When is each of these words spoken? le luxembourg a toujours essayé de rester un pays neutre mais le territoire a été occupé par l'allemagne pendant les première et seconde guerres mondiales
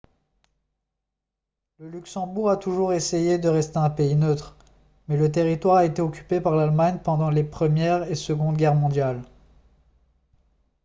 le 1.77 1.87
luxembourg 1.91 2.49
a 2.49 2.57
toujours 2.57 2.91
essayé 2.91 3.37
de 3.37 3.47
rester 3.49 3.77
un 3.77 3.91
pays 3.91 4.15
neutre 4.15 4.57
mais 5.07 5.15
le 5.15 5.31
territoire 5.31 5.75
a 5.75 5.85
été 5.85 6.01
occupé 6.01 6.41
par 6.41 6.55
l'allemagne 6.55 6.97
pendant 7.03 7.29
les 7.29 7.43
première 7.43 8.09
et 8.09 8.15
seconde 8.15 8.57
guerres 8.57 8.73
mondiales 8.73 9.21